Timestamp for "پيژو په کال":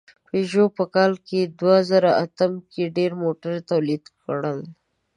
0.27-1.11